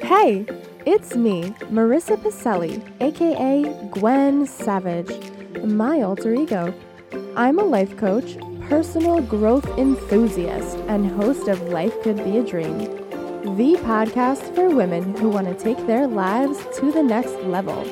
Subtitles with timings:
[0.00, 0.46] Hey,
[0.84, 5.10] it's me, Marissa Pacelli, aka Gwen Savage,
[5.64, 6.74] my alter ego.
[7.36, 8.36] I'm a life coach,
[8.68, 12.78] personal growth enthusiast, and host of Life Could Be a Dream,
[13.56, 17.82] the podcast for women who want to take their lives to the next level.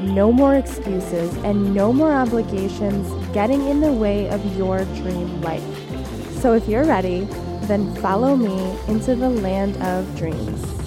[0.00, 5.62] No more excuses and no more obligations getting in the way of your dream life.
[6.40, 7.20] So if you're ready,
[7.68, 10.81] then follow me into the land of dreams.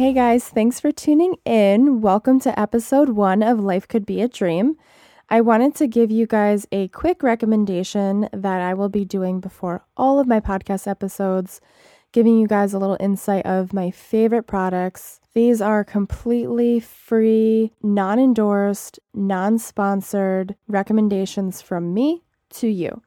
[0.00, 2.00] Hey guys, thanks for tuning in.
[2.00, 4.78] Welcome to episode one of Life Could Be a Dream.
[5.28, 9.84] I wanted to give you guys a quick recommendation that I will be doing before
[9.98, 11.60] all of my podcast episodes,
[12.12, 15.20] giving you guys a little insight of my favorite products.
[15.34, 22.22] These are completely free, non endorsed, non sponsored recommendations from me
[22.54, 23.02] to you.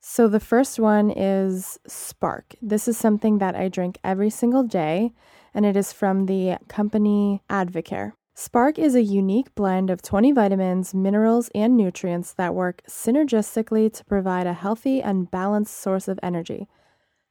[0.00, 2.54] So, the first one is Spark.
[2.60, 5.14] This is something that I drink every single day
[5.58, 8.12] and it is from the company Advocare.
[8.36, 14.04] Spark is a unique blend of 20 vitamins, minerals, and nutrients that work synergistically to
[14.04, 16.68] provide a healthy and balanced source of energy.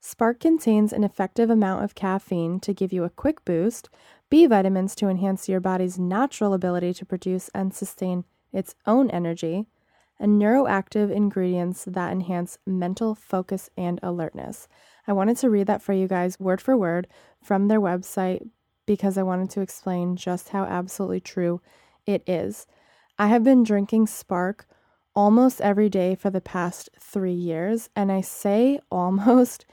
[0.02, 3.88] Spark contains an effective amount of caffeine to give you a quick boost,
[4.30, 9.68] B vitamins to enhance your body's natural ability to produce and sustain its own energy,
[10.20, 14.68] and neuroactive ingredients that enhance mental focus and alertness.
[15.08, 17.08] I wanted to read that for you guys word for word
[17.42, 18.50] from their website
[18.86, 21.62] because I wanted to explain just how absolutely true
[22.06, 22.68] it is.
[23.18, 24.68] I have been drinking Spark
[25.16, 29.66] almost every day for the past three years, and I say almost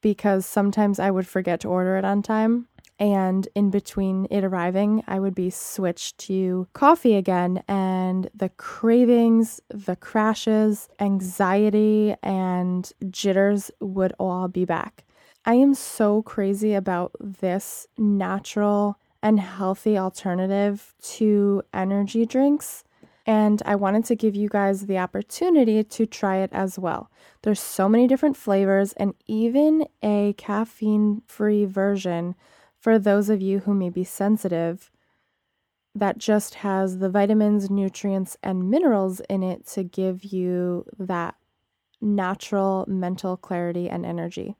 [0.00, 2.68] because sometimes I would forget to order it on time.
[3.02, 9.60] And in between it arriving, I would be switched to coffee again, and the cravings,
[9.70, 15.02] the crashes, anxiety, and jitters would all be back.
[15.44, 22.84] I am so crazy about this natural and healthy alternative to energy drinks.
[23.26, 27.10] And I wanted to give you guys the opportunity to try it as well.
[27.42, 32.36] There's so many different flavors and even a caffeine free version
[32.82, 34.90] for those of you who may be sensitive
[35.94, 41.36] that just has the vitamins, nutrients, and minerals in it to give you that
[42.00, 44.56] natural mental clarity and energy.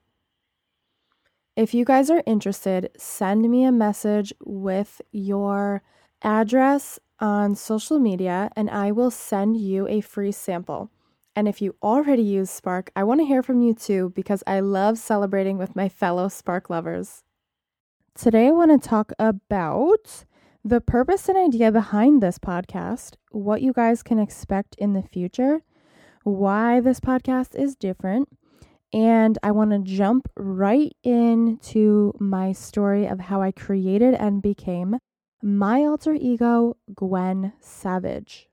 [1.56, 5.82] If you guys are interested, send me a message with your
[6.22, 10.90] address on social media and I will send you a free sample.
[11.34, 14.60] And if you already use Spark, I want to hear from you too because I
[14.60, 17.24] love celebrating with my fellow Spark lovers.
[18.14, 20.26] Today, I want to talk about
[20.62, 25.62] the purpose and idea behind this podcast, what you guys can expect in the future,
[26.22, 28.28] why this podcast is different,
[28.92, 34.98] and I want to jump right into my story of how I created and became
[35.42, 38.46] my alter ego, Gwen Savage.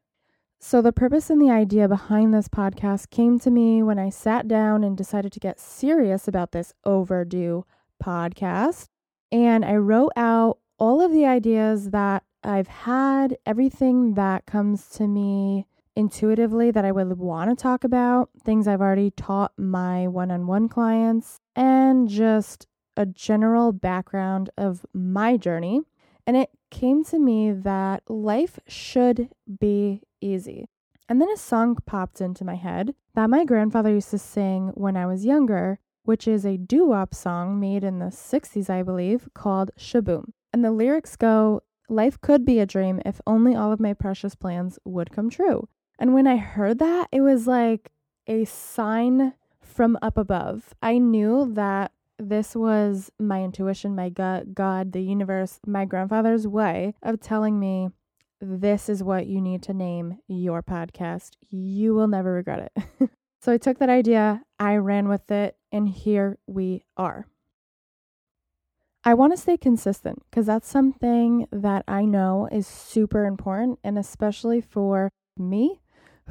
[0.57, 4.47] So, the purpose and the idea behind this podcast came to me when I sat
[4.47, 7.65] down and decided to get serious about this overdue
[8.01, 8.87] podcast.
[9.31, 15.07] And I wrote out all of the ideas that I've had, everything that comes to
[15.07, 20.31] me intuitively that I would want to talk about, things I've already taught my one
[20.31, 25.81] on one clients, and just a general background of my journey.
[26.25, 29.29] And it came to me that life should
[29.59, 30.69] be easy.
[31.07, 34.95] And then a song popped into my head that my grandfather used to sing when
[34.95, 39.29] I was younger which is a doo wop song made in the 60s, I believe,
[39.33, 40.33] called Sh-Boom.
[40.51, 44.35] And the lyrics go, Life could be a dream if only all of my precious
[44.35, 45.67] plans would come true.
[45.97, 47.91] And when I heard that, it was like
[48.27, 50.73] a sign from up above.
[50.83, 56.93] I knew that this was my intuition, my gut, God, the universe, my grandfather's way
[57.01, 57.89] of telling me
[58.41, 61.31] this is what you need to name your podcast.
[61.49, 63.09] You will never regret it.
[63.41, 67.25] So I took that idea, I ran with it, and here we are.
[69.03, 73.97] I want to stay consistent because that's something that I know is super important, and
[73.97, 75.79] especially for me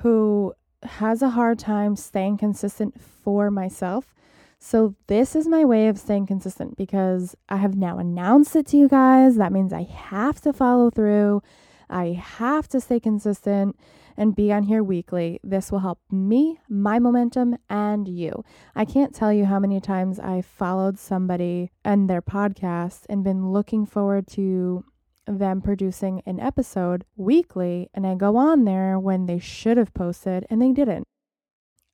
[0.01, 0.53] who
[0.83, 4.15] has a hard time staying consistent for myself.
[4.61, 8.77] So, this is my way of staying consistent because I have now announced it to
[8.77, 9.37] you guys.
[9.37, 11.43] That means I have to follow through,
[11.89, 13.77] I have to stay consistent
[14.19, 15.39] and be on here weekly.
[15.45, 18.45] This will help me, my momentum, and you.
[18.75, 23.53] I can't tell you how many times I followed somebody and their podcast and been
[23.53, 24.85] looking forward to
[25.27, 30.45] them producing an episode weekly, and I go on there when they should have posted
[30.51, 31.07] and they didn't.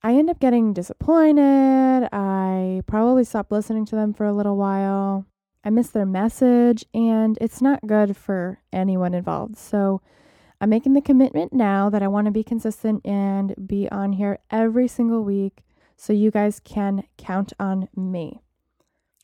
[0.01, 2.09] I end up getting disappointed.
[2.11, 5.25] I probably stop listening to them for a little while.
[5.63, 9.57] I miss their message, and it's not good for anyone involved.
[9.57, 10.01] So
[10.61, 14.39] I'm making the commitment now that I want to be consistent and be on here
[14.49, 15.63] every single week
[15.97, 18.41] so you guys can count on me.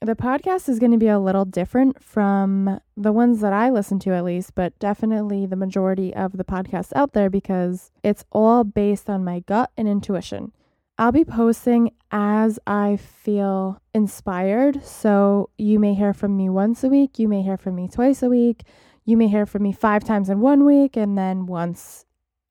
[0.04, 4.00] The podcast is going to be a little different from the ones that I listen
[4.00, 8.64] to, at least, but definitely the majority of the podcasts out there because it's all
[8.64, 10.54] based on my gut and intuition.
[10.98, 14.84] I'll be posting as I feel inspired.
[14.84, 18.24] So you may hear from me once a week, you may hear from me twice
[18.24, 18.64] a week,
[19.06, 22.06] you may hear from me five times in one week, and then once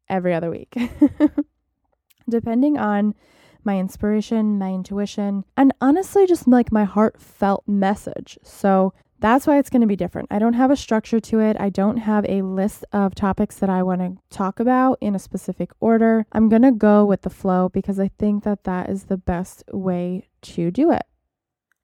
[0.09, 0.77] every other week.
[2.29, 3.15] Depending on
[3.65, 8.39] my inspiration, my intuition, and honestly, just like my heartfelt message.
[8.43, 10.29] So that's why it's going to be different.
[10.31, 11.57] I don't have a structure to it.
[11.61, 15.19] I don't have a list of topics that I want to talk about in a
[15.19, 16.25] specific order.
[16.33, 19.63] I'm going to go with the flow because I think that that is the best
[19.73, 21.03] way to do it.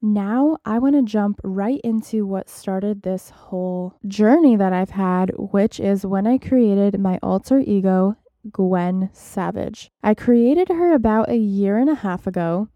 [0.06, 5.32] Now, I want to jump right into what started this whole journey that I've had,
[5.36, 8.14] which is when I created my alter ego,
[8.52, 9.90] Gwen Savage.
[10.04, 12.68] I created her about a year and a half ago,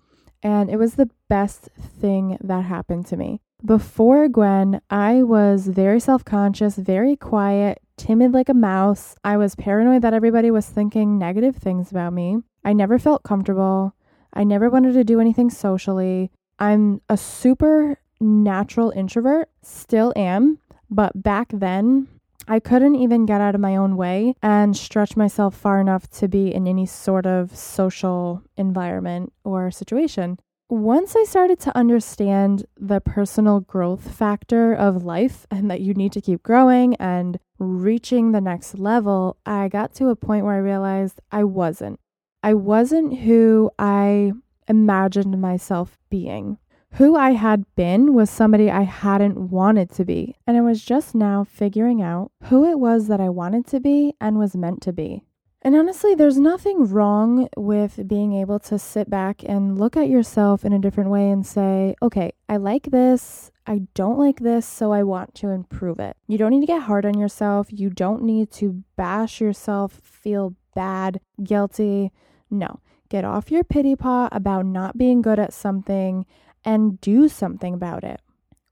[0.42, 3.40] and it was the best thing that happened to me.
[3.64, 9.14] Before Gwen, I was very self conscious, very quiet, timid like a mouse.
[9.22, 12.38] I was paranoid that everybody was thinking negative things about me.
[12.64, 13.94] I never felt comfortable.
[14.34, 16.32] I never wanted to do anything socially.
[16.60, 20.58] I'm a super natural introvert, still am,
[20.90, 22.06] but back then
[22.46, 26.28] I couldn't even get out of my own way and stretch myself far enough to
[26.28, 30.38] be in any sort of social environment or situation
[30.70, 36.12] once I started to understand the personal growth factor of life and that you need
[36.12, 40.58] to keep growing and reaching the next level, I got to a point where I
[40.58, 41.98] realized I wasn't.
[42.42, 44.32] I wasn't who I
[44.70, 46.56] imagined myself being.
[46.94, 51.14] Who I had been was somebody I hadn't wanted to be, and I was just
[51.14, 54.92] now figuring out who it was that I wanted to be and was meant to
[54.92, 55.22] be.
[55.62, 60.64] And honestly, there's nothing wrong with being able to sit back and look at yourself
[60.64, 63.50] in a different way and say, okay, I like this.
[63.66, 66.16] I don't like this, so I want to improve it.
[66.26, 67.68] You don't need to get hard on yourself.
[67.70, 72.10] You don't need to bash yourself, feel bad, guilty.
[72.50, 76.24] No, get off your pity pot about not being good at something
[76.64, 78.20] and do something about it.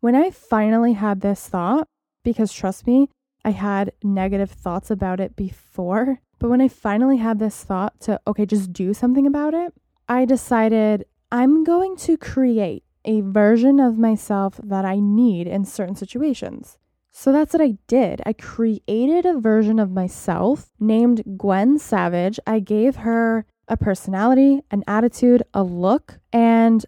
[0.01, 1.87] When I finally had this thought,
[2.25, 3.09] because trust me,
[3.45, 8.21] I had negative thoughts about it before, but when I finally had this thought to,
[8.27, 9.75] okay, just do something about it,
[10.09, 15.97] I decided I'm going to create a version of myself that I need in certain
[15.97, 16.79] situations.
[17.11, 18.23] So that's what I did.
[18.25, 22.39] I created a version of myself named Gwen Savage.
[22.47, 26.85] I gave her a personality, an attitude, a look, and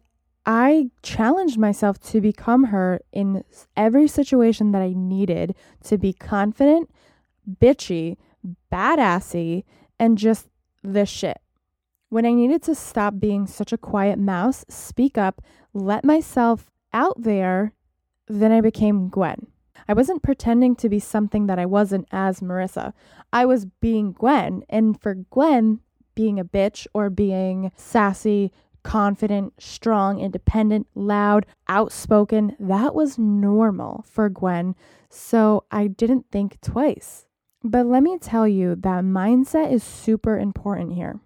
[0.47, 3.44] I challenged myself to become her in
[3.77, 5.55] every situation that I needed
[5.85, 6.91] to be confident,
[7.61, 8.17] bitchy,
[8.73, 9.65] badassy,
[9.99, 10.49] and just
[10.82, 11.41] the shit.
[12.09, 15.43] When I needed to stop being such a quiet mouse, speak up,
[15.75, 17.75] let myself out there,
[18.26, 19.47] then I became Gwen.
[19.87, 22.93] I wasn't pretending to be something that I wasn't as Marissa.
[23.33, 24.62] I was being Gwen.
[24.69, 25.81] And for Gwen,
[26.21, 28.53] being a bitch or being sassy,
[28.83, 34.75] confident, strong, independent, loud, outspoken, that was normal for Gwen.
[35.09, 37.25] So I didn't think twice.
[37.65, 41.21] But let me tell you that mindset is super important here.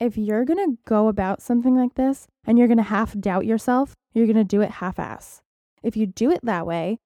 [0.00, 4.26] If you're to go about something like this and you're to half doubt yourself, you're
[4.36, 5.42] to do it half ass.
[5.82, 6.98] If you do it that way,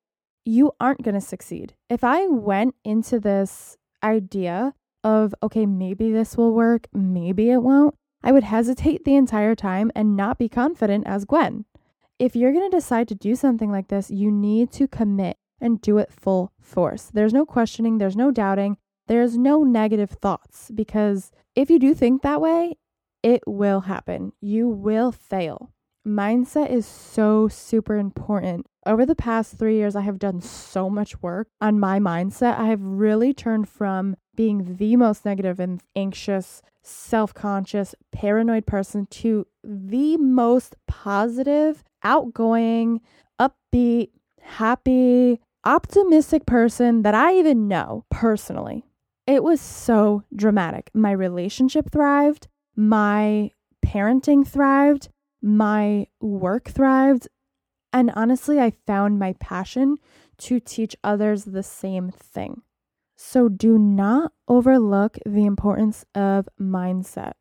[0.45, 1.75] you aren't to succeed.
[1.91, 7.95] If I went into this idea of, okay, maybe this will work, maybe it won't,
[8.23, 11.65] I would hesitate the entire time and not be confident as Gwen.
[12.19, 15.81] If you're going to decide to do something like this, you need to commit and
[15.81, 17.11] do it full force.
[17.13, 18.77] There's no questioning, there's no doubting,
[19.07, 22.77] there's no negative thoughts because if you do think that way,
[23.23, 24.33] it will happen.
[24.41, 25.73] You will fail.
[26.07, 28.67] Mindset is so super important.
[28.87, 32.59] Over the past three years, I have done so much work on my mindset.
[32.59, 39.05] I have really turned from being the most negative and anxious, self conscious, paranoid person
[39.07, 43.01] to the most positive, outgoing,
[43.41, 48.85] upbeat, happy, optimistic person that I even know personally.
[49.27, 50.93] It was so dramatic.
[50.95, 53.51] My relationship thrived, my
[53.85, 55.09] parenting thrived,
[55.43, 57.27] my work thrived,
[57.93, 59.97] and honestly, I found my passion
[60.39, 62.63] to teach others the same thing.
[63.21, 67.33] So do not overlook the importance of mindset.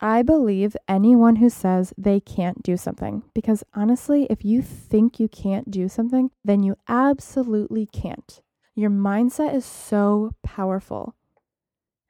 [0.00, 5.26] I believe anyone who says they can't do something because honestly, if you think you
[5.26, 8.40] can't do something, then you absolutely can't.
[8.76, 11.16] Your mindset is so powerful.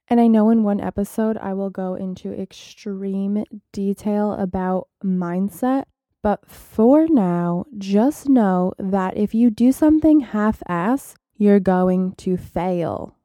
[0.06, 5.84] And I know in one episode I will go into extreme detail about mindset,
[6.22, 12.36] but for now, just know that if you do something half ass, you're going to
[12.36, 13.16] fail.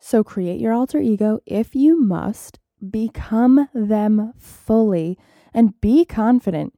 [0.00, 2.58] So create your alter ego if you must,
[2.90, 5.18] become them fully,
[5.52, 6.72] and be confident.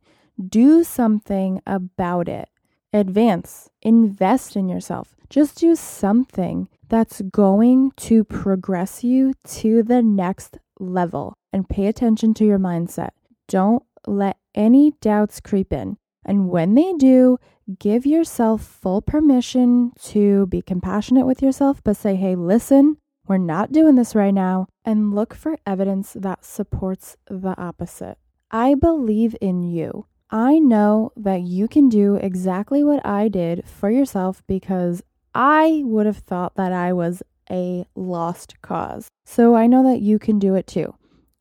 [0.48, 2.48] Do something about it.
[2.92, 5.14] Advance, invest in yourself.
[5.30, 12.34] Just do something that's going to progress you to the next level and pay attention
[12.34, 13.10] to your mindset.
[13.46, 15.98] Don't let any doubts creep in.
[16.26, 17.38] And when they do,
[17.78, 23.72] give yourself full permission to be compassionate with yourself, but say, hey, listen, we're not
[23.72, 28.18] doing this right now, and look for evidence that supports the opposite.
[28.50, 30.06] I believe in you.
[30.30, 35.02] I know that you can do exactly what I did for yourself because
[35.34, 39.08] I would have thought that I was a lost cause.
[39.24, 40.94] So I know that you can do it too.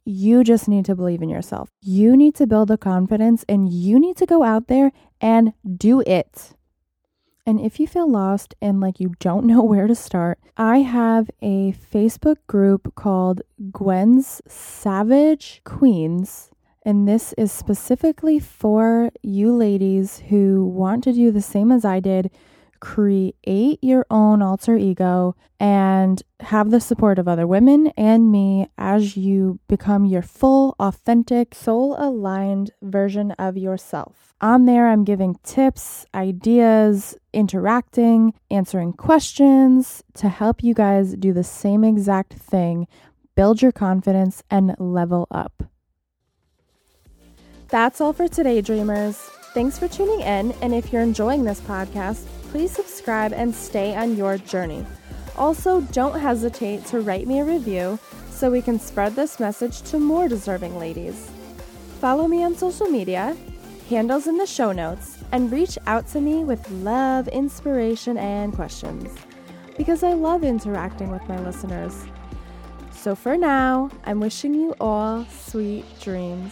[0.05, 1.69] You just need to believe in yourself.
[1.81, 6.01] You need to build the confidence and you need to go out there and do
[6.05, 6.53] it.
[7.47, 11.29] And if you feel lost and like you don't know where to start, I have
[11.41, 16.51] a Facebook group called Gwen's Savage Queens.
[16.83, 21.99] And this is specifically for you ladies who want to do the same as I
[21.99, 22.29] did
[22.85, 29.17] create your own alter ego and have the support of other women and me as
[29.17, 34.35] you become your full, authentic, soul aligned version of yourself.
[34.39, 41.43] On there, I'm giving tips, ideas, interacting, answering questions to help you guys do the
[41.43, 42.87] same exact thing,
[43.33, 45.63] build your confidence, and level up.
[47.69, 49.17] That's all for today, dreamers.
[49.55, 54.15] Thanks for tuning in, and if you're enjoying this podcast, please subscribe and stay on
[54.15, 54.85] your journey.
[55.37, 57.99] Also, don't hesitate to write me a review
[58.29, 61.29] so we can spread this message to more deserving ladies.
[61.99, 63.35] Follow me on social media,
[63.89, 69.13] handles in the show notes, and reach out to me with love, inspiration, and questions
[69.77, 72.05] because I love interacting with my listeners.
[72.91, 76.51] So for now, I'm wishing you all sweet dreams.